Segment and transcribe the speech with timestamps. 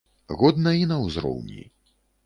[0.39, 1.63] Годна і на ўзроўні.